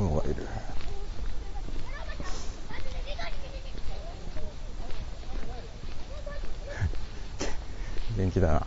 [0.00, 0.36] カモがいる。
[8.16, 8.66] 元気だな。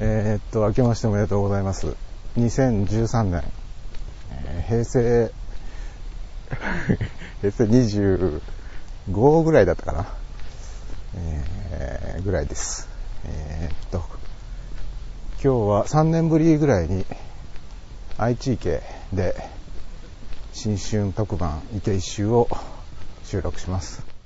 [0.00, 1.94] えー、っと、明けましておめでとうございます。
[2.36, 3.44] 2013年、
[4.32, 5.32] えー、平成、
[7.40, 10.06] 平成25ぐらいだったかな。
[11.14, 12.88] えー、ぐらいです。
[13.24, 13.98] えー、っと、
[15.42, 17.06] 今日は3年ぶりぐらいに
[18.20, 18.82] 愛知池
[19.14, 19.34] で
[20.52, 22.48] 新春特番池一周を
[23.22, 24.19] 収録します。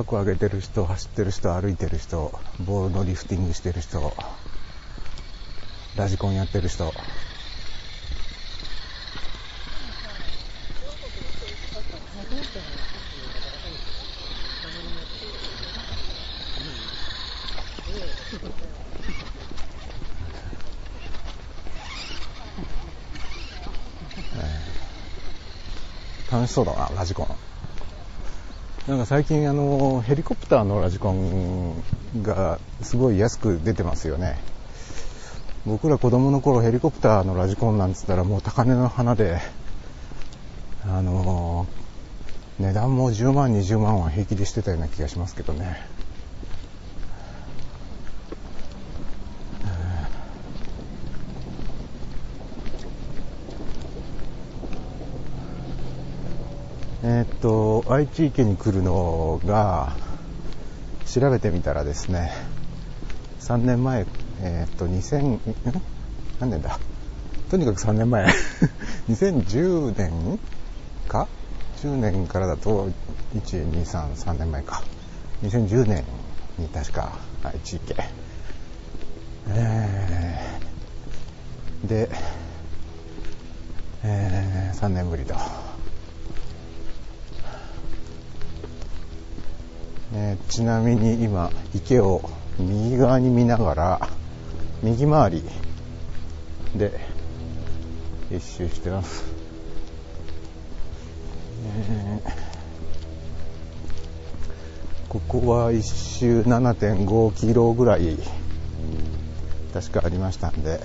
[0.00, 2.32] タコ上げてる人、走ってる人、歩いてる人、
[2.64, 4.00] ボールのリフティングしてる人、
[5.94, 6.90] ラジコンやってる人、
[26.32, 27.49] 楽しそうだな、ラジコン。
[28.90, 31.80] なんか最近あのヘリコプターのラジコン
[32.22, 34.40] がすごい安く出てますよね。
[35.64, 39.38] 僕ら子供の頃ヘリコプターのラジコンなんつったらもう高値の花で
[40.84, 41.68] あの
[42.58, 45.86] 値段も10万20万は平気でしてたような気がしますけどね
[57.02, 57.26] えー、っ
[57.88, 59.92] 愛知池に来るのが、
[61.06, 62.32] 調べてみたらですね、
[63.40, 64.06] 3年前、
[64.42, 65.38] えー、っと、2000、
[66.40, 66.78] 何年だ？
[67.50, 68.26] とにかく3年前、
[69.10, 70.38] 2010年
[71.08, 71.26] か
[71.82, 72.88] ?10 年からだと、
[73.34, 74.82] 1、2、3、3年前か。
[75.42, 76.04] 2010年
[76.58, 77.96] に確か愛知池。
[79.48, 82.10] えー、で、
[84.04, 85.34] えー、3年ぶりと。
[90.12, 92.28] え、ちなみに今池を
[92.58, 94.08] 右側に見ながら
[94.82, 95.42] 右回り
[96.74, 96.98] で
[98.30, 99.24] 一周してます、
[101.64, 108.18] えー、ここは一周7.5キロぐらい
[109.72, 110.80] 確かありましたんで、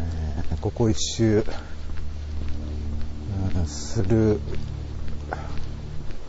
[0.00, 1.44] えー、ここ一周、
[3.56, 4.38] うん、する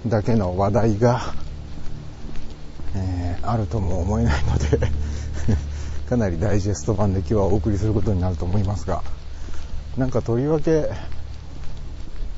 [0.07, 1.33] だけの話題が、
[2.95, 4.79] えー、あるとも思えないので
[6.09, 9.03] かなりダイジェスト版で今日はお送りすることになると思いますが、
[9.97, 10.89] なんかとりわけ、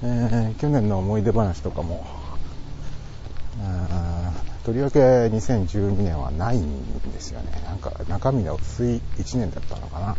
[0.03, 2.05] えー、去年の思い出話とかも、
[4.63, 7.61] とりわけ2012年はないんですよね。
[7.66, 10.16] なんか中身が薄い1年だったのかな。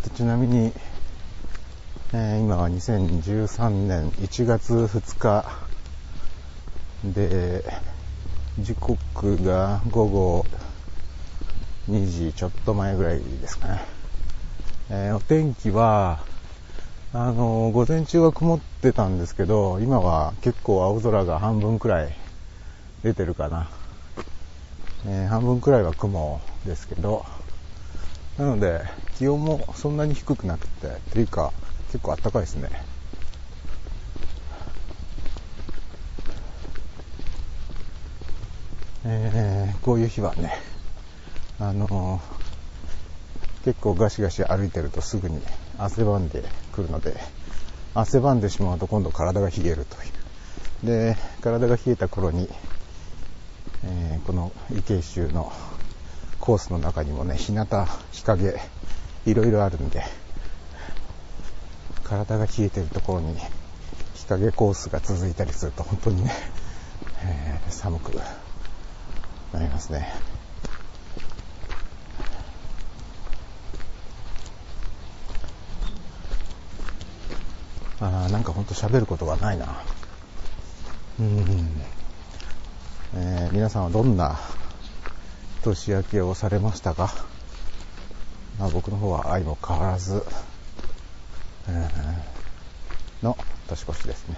[0.00, 0.72] と、ちなみに、
[2.12, 5.44] えー、今は2013年1月2日
[7.04, 7.64] で、
[8.58, 10.46] 時刻が午後
[11.88, 13.80] 2時ちょっと前ぐらいですかね。
[14.90, 16.20] えー、お天気は、
[17.12, 22.14] あの午前中は曇ってたんですけど、今は結構青空が半分くらい
[23.02, 23.68] 出てるかな。
[25.06, 27.24] えー、半分くらいは雲ですけど、
[28.38, 28.82] なので、
[29.18, 31.52] 気温もそんなに低くなくて、というか、
[31.92, 32.70] 結構暖かいですね。
[39.04, 40.52] えー、こういう日はね、
[41.58, 45.40] あのー、結構ガシガシ歩いてるとすぐに
[45.78, 47.16] 汗ばんでくるので、
[47.94, 50.06] 汗ばんでしまうと今度体が冷えるとい
[50.84, 52.48] う、で、体が冷えた頃に、
[53.84, 55.52] えー、この池一周の
[56.40, 57.66] コースの中にもね、日向、
[58.12, 58.54] 日陰、
[59.26, 60.02] いろいろあるんで、
[62.02, 63.36] 体が冷えてるところに
[64.14, 66.32] 日陰コースが続いたりすると本当にね、
[67.22, 68.16] えー、寒く
[69.52, 70.08] なりますね。
[78.00, 79.82] あなんかほんと喋ることがないな。
[81.20, 81.82] うん、
[83.14, 84.40] えー、皆さんはどんな
[85.62, 87.12] 年明けをされましたか、
[88.58, 90.24] まあ、僕の方は愛も変わらず、
[93.22, 93.36] の
[93.68, 94.36] 年越しですね。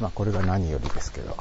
[0.00, 1.36] まあこれが何よりですけど。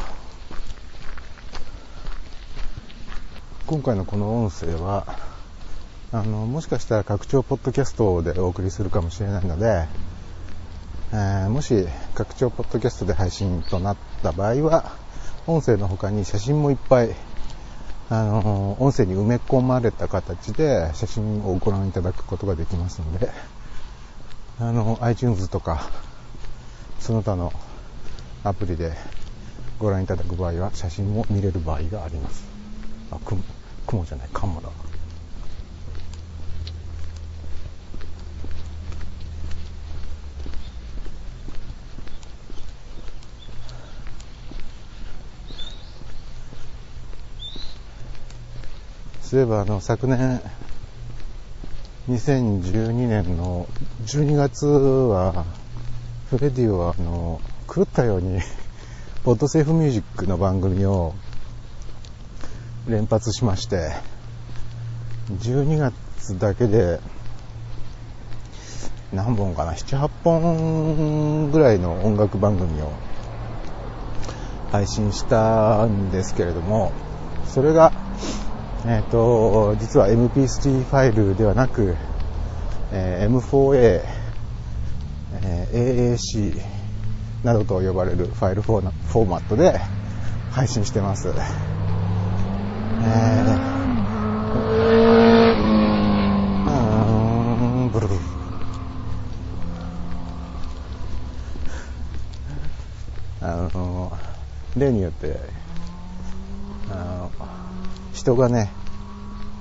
[3.67, 5.17] 今回のこの音声は、
[6.11, 9.87] あの、もしかしたら拡張ポッドキャストでお送りするかもしれないので、
[11.13, 14.91] えー、もし拡張ポッドキャストで配信となった場合は、
[15.47, 17.15] 音声の他に写真もいっぱい、
[18.13, 23.29] あの、音声に埋め込まれた形で写真をご覧いただくことができますので、
[24.59, 25.89] あの、iTunes とか、
[26.99, 27.53] その他の
[28.43, 28.91] アプリで
[29.79, 32.43] ご覧いただく場合は写真も見れる場合があります。
[33.11, 33.41] あ、雲、
[33.87, 34.90] 雲じゃない、カモだ。
[49.31, 50.41] そういえばあの昨年
[52.09, 53.65] 2012年の
[54.05, 55.45] 12月は
[56.29, 57.39] フレディはあの
[57.73, 58.41] 狂ったように
[59.23, 61.13] ポッドセーフミュージックの番組を
[62.89, 63.93] 連発しまして
[65.29, 66.99] 12月だけで
[69.13, 72.91] 何本かな78本ぐらいの音楽番組を
[74.73, 76.91] 配信したんですけれども
[77.45, 77.93] それが
[78.83, 81.95] えっ、ー、と、実は MP3 ファイルではなく、
[82.91, 84.01] えー、M4A、
[85.43, 86.59] えー、AAC
[87.43, 89.79] などと呼ばれるファイルフォーマットで
[90.51, 91.27] 配信してます。
[91.27, 91.35] えー、
[96.65, 98.19] うん、ブルブル
[103.41, 104.11] あの、
[104.75, 105.39] 例によって、
[106.91, 107.60] あの、
[108.21, 108.69] 人がね、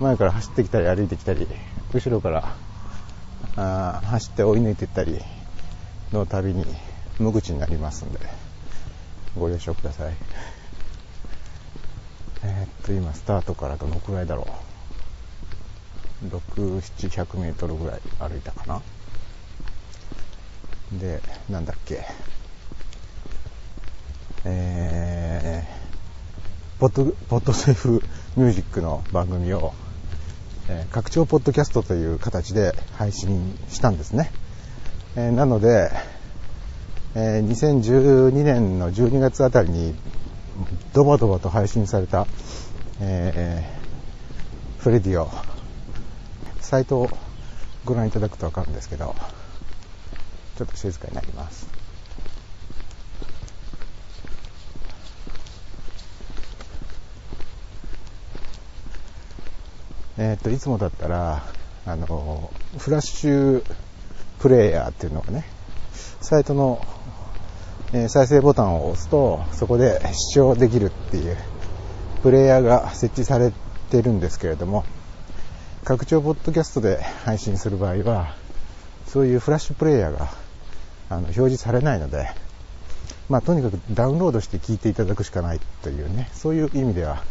[0.01, 1.47] 前から走ってきたり歩いてきたり、
[1.95, 2.55] 後ろから
[3.57, 5.19] あ走って追い抜いていったり
[6.13, 6.67] の旅に
[7.19, 8.21] 無口になりますんで、
[9.35, 10.13] ご了承ください。
[12.45, 14.47] えー、っと、今、スタートからどのくらいだろ
[16.23, 16.27] う。
[16.27, 18.83] 6、700メートルぐらい歩いたかな。
[20.93, 22.05] で、なんだっけ。
[24.45, 25.80] えー、
[26.81, 28.03] ポッド、ポッドセーフ
[28.39, 29.75] ミュージックの番組を、
[30.67, 34.33] えー、拡張ポッドキャストという形で配信したんですね。
[35.15, 35.91] えー、なので、
[37.15, 39.95] えー、2012年の12月あたりに
[40.95, 42.27] ドバドバと配信された、
[42.99, 45.29] えー、フレディオ、
[46.63, 47.11] サイトを
[47.85, 49.15] ご覧いただくとわかるんですけど、
[50.57, 51.70] ちょっと静かになります。
[60.23, 61.43] えっ、と、いつもだったら、
[61.87, 63.65] あの、フラッシュ
[64.39, 65.47] プレイヤーっていうのがね、
[66.21, 66.87] サイトの、
[67.95, 71.39] えー、再生ボタンを押すと、そこで視聴できるっていう、
[72.23, 73.51] プレイヤーが設置され
[73.89, 74.85] てるんですけれども、
[75.85, 78.35] 拡張ポッドキャストで配信する場合は、
[79.07, 80.29] そういうフラッシュプレイヤーが
[81.09, 82.29] あの表示されないので、
[83.31, 87.23] まあ、とにかくダウンロードして聞いていただくしかないというね、そういう意味では、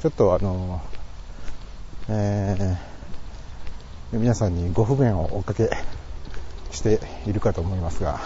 [0.00, 0.80] ちょっとあの、
[2.12, 5.70] えー、皆さんにご不便をおかけ
[6.72, 8.18] しているかと思いますが、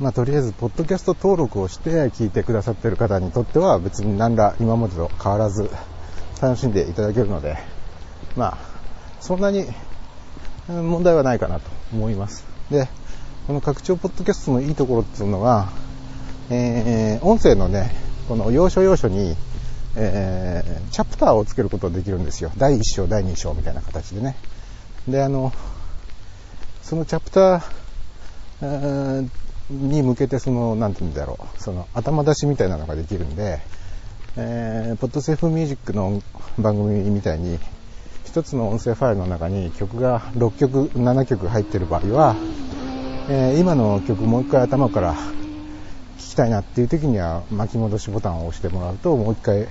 [0.00, 5.68] まあ、とりあえず、ポッドキャスト登録をして聞いてくださっている方にとっては、別に何ら今までと変わらず
[6.40, 7.58] 楽しんでいただけるので、
[8.36, 8.58] まあ、
[9.20, 9.66] そんなに
[10.66, 12.46] 問題はないかなと思います。
[12.70, 12.88] で、
[13.46, 15.84] この拡張ポッドキャストのいいところっていうのは、
[16.50, 17.92] えー、音声のね、
[18.28, 19.36] この要所要所に、
[19.96, 22.52] えー、チャプターをつけることができるんですよ。
[22.56, 24.36] 第1章、第2章みたいな形でね。
[25.08, 25.52] で、あの、
[26.82, 29.28] そのチャプター、
[29.70, 33.60] に向けてその、なんて言うんだろう、その頭出しみたいなのができるんで、
[34.36, 36.22] えー、ポッドセーフミュージックの
[36.58, 37.58] 番組みたいに、
[38.24, 42.36] 一つの音声ファイルの中に曲が6曲、7曲入ってる場合は、
[43.28, 45.16] えー、今の曲もう一回頭から
[46.18, 49.68] 聴きたいなっていう時には巻き戻しボタンを押してもらうともう一回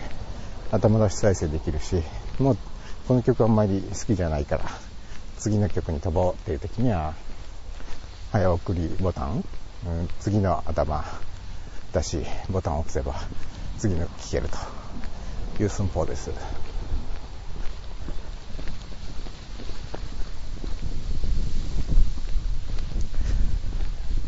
[0.72, 2.02] 頭出し再生できるし、
[2.40, 2.58] もう
[3.08, 4.66] この曲あんまり好きじゃないから
[5.38, 7.14] 次の曲に飛ぼうっていう時には
[8.32, 9.44] 早送りボタン、
[9.88, 11.04] うん、次の頭
[11.94, 12.18] 出し
[12.50, 13.14] ボタンを押せば
[13.78, 14.50] 次の聴ける
[15.58, 16.32] という寸法です。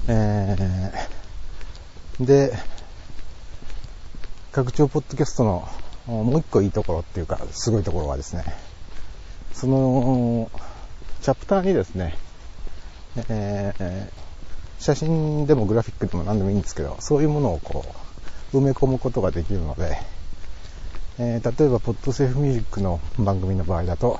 [0.10, 1.17] えー、
[2.20, 2.52] で、
[4.52, 5.68] 拡張ポッドキャストの
[6.08, 8.44] もう一個いいところっていうか、すごいところはですね、
[9.54, 10.50] その、
[11.22, 12.18] チャプターにですね、
[13.30, 17.86] えー、写真でもグラフィックでも何でもいいんですけど、そういうものをこ
[18.54, 20.00] う、埋め込むことができるので、
[21.20, 24.20] えー、例えば、ポッドセーフミュージックの番組の場合だと、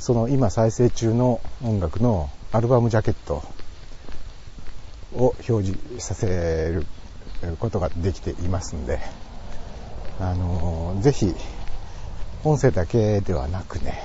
[0.00, 3.44] その今再生中の音楽のアルバムジャケット
[5.14, 6.86] を表示させる
[7.58, 9.00] ことができていますんで、
[10.20, 11.34] あのー、ぜひ、
[12.44, 14.02] 音声だけではなくね、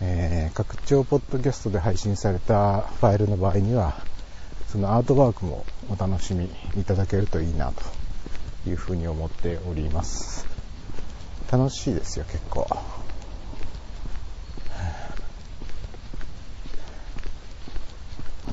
[0.00, 4.02] えー、拡張ポッドキャストで配信されたファイルの場合には、
[4.68, 7.82] そのアートワークもお楽しみいただけるといいなと
[8.68, 10.46] いうふうに思っております。
[11.50, 12.66] 楽しいですよ、結構。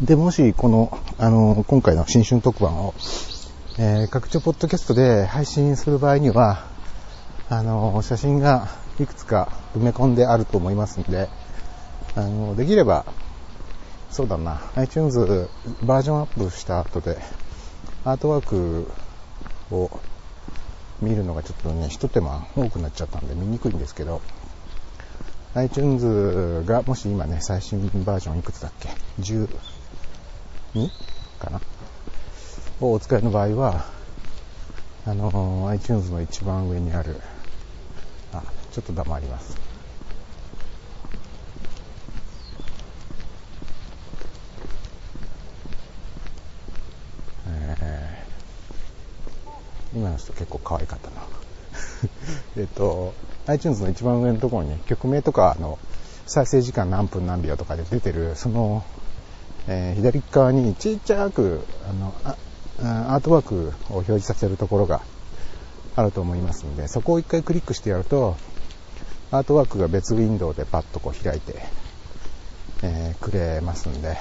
[0.02, 2.94] で、もし、この、あの、今回の新春特番を、
[3.80, 6.66] えー、拡張ポッドキャストで配信する場合には、
[7.50, 8.68] あの、写真が
[9.00, 11.30] いくつか埋め込んであると思いますので、
[12.16, 13.06] あの、できれば、
[14.10, 15.48] そうだな、iTunes
[15.84, 17.18] バージョンアップした後で、
[18.04, 18.92] アートワーク
[19.72, 19.90] を
[21.02, 24.22] 見るのがちょっとね、一手間多くなっちゃったんで見にくいんですけど、
[25.54, 28.90] iTunes がもし今ね、最新バージョンいくつだっけ
[29.22, 29.48] ?10、
[30.75, 30.89] 2
[31.39, 31.62] かな
[32.82, 33.86] をお使いの場合は、
[35.05, 37.15] あの iTunes の一番上にある、
[38.34, 39.58] あ、ちょっと黙ります。
[47.48, 51.22] えー、今の人結構可愛かったな。
[52.58, 53.13] えっと、
[53.48, 55.79] iTunes の一番上のところに、曲名とかの
[56.25, 58.84] 再生時間何分何秒とかで出てる、その
[59.68, 62.14] えー、左側にちっちゃくあの
[62.80, 65.02] アートワークを表示させるところが
[65.96, 68.36] あると思いますので、そこを一回クリックしてやると、
[69.32, 71.54] アートワークが別ウィンドウでパッとこう開いて、
[72.84, 74.18] えー、くれますんで、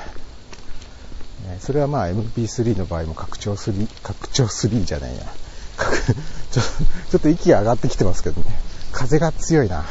[1.47, 5.25] えそれはまあ MP3 の場合も拡張3、拡張3じゃないや。
[6.53, 6.61] ちょ
[7.11, 8.59] ちょっと息が上がってきてますけどね。
[8.93, 9.85] 風が強いな。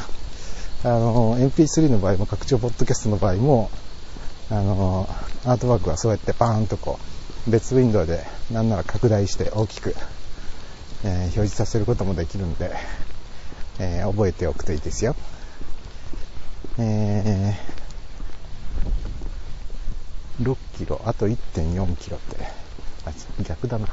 [0.85, 3.69] あの、MP3 の場合も拡張ポッドキャストの場合も、
[4.49, 5.07] あの、
[5.45, 6.99] アートワークはそうやってバーンとこ
[7.47, 9.95] う、別ウィンドウでなんなら拡大して大きく、
[11.03, 12.71] えー、表示させることもできるんで、
[13.79, 15.15] えー、覚えておくといいですよ。
[16.77, 22.37] えー、6キロ、あと1.4キロって、
[23.05, 23.11] あ、
[23.43, 23.87] 逆だな。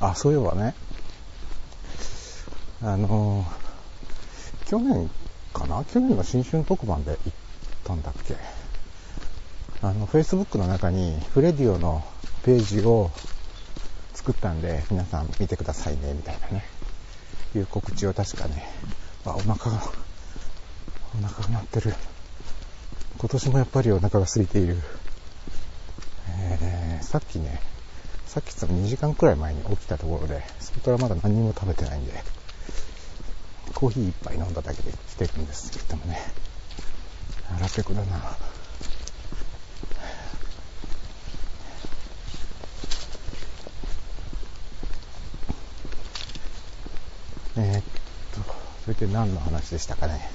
[0.00, 0.74] あ、そういえばね、
[2.82, 3.71] あのー、
[4.72, 5.10] 去年
[5.52, 5.84] かな？
[5.84, 7.18] 去年の新春特番で行っ
[7.84, 8.36] たんだっけ？
[9.82, 12.02] あの、Facebook の中にフレディオの
[12.42, 13.10] ページを
[14.14, 16.64] 作ったんで、皆さん見てくださいね、みたいなね、
[17.54, 18.64] いう告知を確かね、
[19.26, 19.82] あ、お腹が、
[21.22, 21.94] お腹が鳴ってる。
[23.18, 24.78] 今年もやっぱりお腹が空いている。
[26.30, 27.60] えー、さっきね、
[28.26, 32.14] さっきその2時間くらい前に起きたところで、それからまだ何も食べてないんで、
[33.74, 36.18] コーヒー一杯飲んだだけで来てるんですけどもね。
[37.48, 38.36] 腹ペコだな。
[47.56, 47.82] えー、っ
[48.32, 48.40] と、
[48.84, 50.30] それで何の話でしたかね。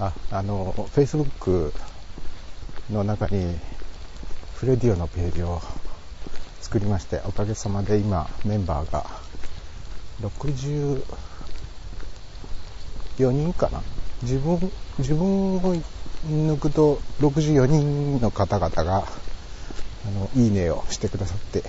[0.00, 1.72] あ、あの、Facebook
[2.90, 3.56] の中に、
[4.56, 5.60] フレディオのページを
[6.60, 9.23] 作りまして、おかげさまで今、メンバーが
[10.20, 11.02] 64
[13.30, 13.82] 人かな。
[14.22, 15.76] 自分、自分を
[16.28, 19.04] 抜くと64人の方々が、
[20.06, 21.64] あの、いいねをしてくださって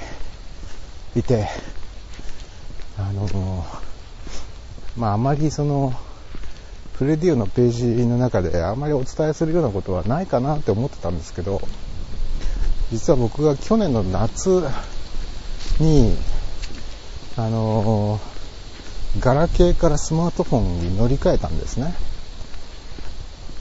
[1.15, 1.47] いて、
[2.97, 3.65] あの、
[4.95, 5.93] まあ、あまりその、
[6.93, 11.59] フレディオのページの中であまりお伝えするようなことはないかなって思ってたんですけど、
[12.91, 14.63] 実は僕が去年の夏
[15.79, 16.15] に、
[17.35, 18.34] あのー、
[19.19, 21.93] ガラケーからスマートフォンに乗り換えたんですね。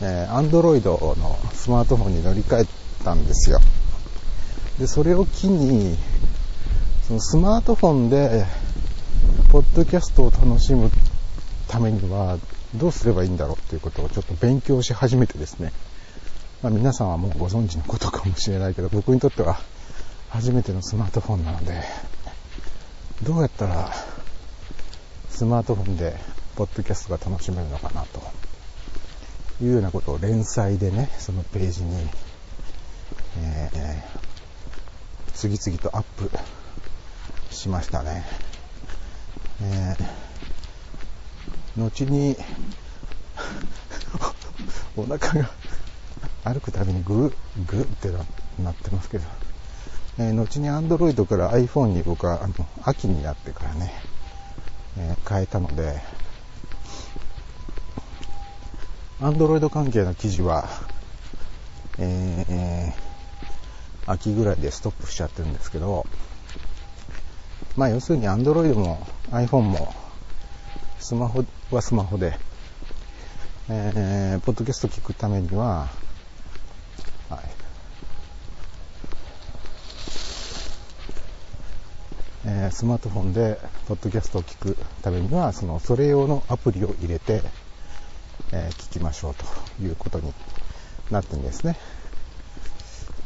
[0.02, 3.60] えー、Android のスマートフォンに乗り換えたんですよ。
[4.78, 5.96] で、それを機に、
[7.06, 8.44] そのスマートフォンで、
[9.52, 10.90] ポッドキャストを楽しむ
[11.68, 12.38] ためには、
[12.74, 15.72] どうすればいいんだろうっていうことをちょっと勉強し始めてですね。
[16.62, 19.60] まあ、皆さんはもうご存知のことかもしれないけど、僕にとっては
[20.30, 21.80] 初めてのスマートフォンなので、
[23.22, 23.92] どうやったら
[25.34, 26.14] スマートフォンで
[26.54, 28.22] ポッドキャストが楽しめるのかなと
[29.60, 32.08] いうようなことを連載でね、そのページに、
[33.40, 36.30] えー、次々とアップ
[37.52, 38.24] しましたね。
[39.60, 42.36] えー、後に
[44.96, 45.50] お腹が
[46.44, 48.12] 歩くたびにグー、グーって
[48.62, 49.24] なってますけど、
[50.18, 53.92] えー、後に Android から iPhone に僕はあの秋になってからね、
[54.98, 56.00] え、変えたので、
[59.20, 60.68] Android 関係の記事は、
[61.98, 66.06] えー、秋ぐらいでストップしちゃってるんですけど、
[67.76, 69.94] まあ要するに Android も iPhone も
[70.98, 72.38] スマホはスマホで、
[73.68, 75.88] えー、ポッドキャスト聞くためには、
[77.28, 77.63] はい。
[82.46, 83.58] えー、スマートフォンで
[83.88, 87.40] ポッドキャストを聞くためにはそのそれ用のアプリを入れて、
[88.52, 89.44] えー、聞きましょうと
[89.82, 90.32] いうことに
[91.10, 91.76] なってんですね、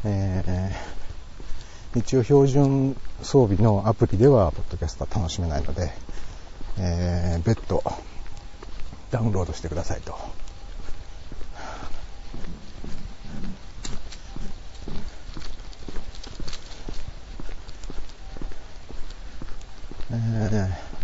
[0.05, 5.91] えー、一応標準装備のアプリではポッドキャストは楽しめないので、
[6.79, 7.83] えー、別途
[9.11, 10.17] ダウンロードしてくださいと。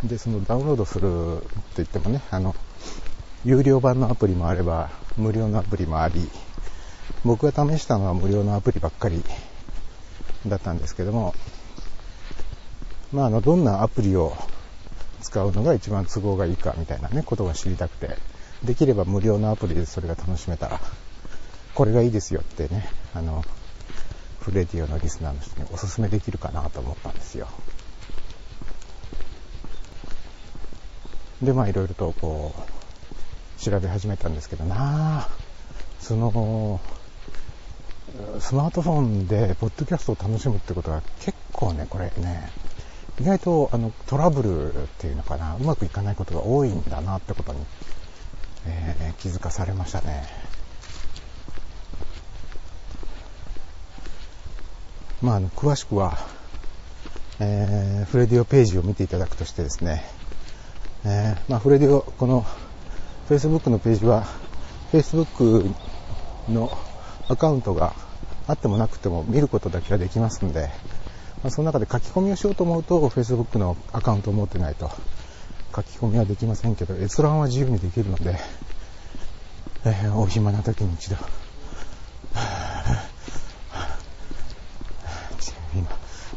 [0.04, 2.54] で、そのダウンロードするって言ってもね、あの、
[3.44, 6.28] 有料版のアプリもあれば、無料のアプリもあり、
[7.24, 9.24] 僕が試したのは無料のアプリばっかり
[10.46, 11.34] だったんですけども、
[13.12, 14.36] まあ、あの、どんなアプリを
[15.22, 18.18] 使うのが一番都合がいいかみたいなね、ことが知りたくて、
[18.62, 20.80] できれば無料のアプリでそれが楽しめたら、
[21.74, 23.42] これがいいですよってね、あの、
[24.40, 27.48] フレディオのリスナーの人にお勧めできるかなと思ったんですよ。
[31.44, 35.28] で、まあいろいろとこう、調べ始めたんですけどな
[36.00, 36.80] その、
[38.40, 42.50] スマートフォンでポッドキャストを楽しむってことは結構ね、これね、
[43.20, 47.60] 意外とあのトラブルっていうのかな、うまくいかないことが多いんだなってことに、
[48.66, 50.26] えー、気づかされましたね。
[55.22, 56.18] まあ、あの詳しくは、
[57.40, 60.04] えー、フレディオページを見ていただくとしてですね、
[61.06, 62.46] えー、まあ、フレディオ、この
[63.28, 64.24] Facebook のページは、
[64.90, 65.70] Facebook
[66.48, 66.70] の
[67.28, 67.94] アカウントが
[68.46, 70.70] あってもなくても見ることだけはできますんで、
[71.42, 74.90] まあ、その中で書き込みをしようと思うと、Facebook のアカウントを持ってないと
[75.76, 78.38] 書き込みはできませんけど、閲覧は自由にできるので、
[79.84, 81.16] えー、お暇な時に一度、
[85.74, 85.86] 今、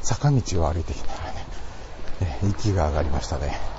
[0.01, 1.45] 坂道を歩いてきたらね、
[2.19, 3.76] えー、息が上がりましたね。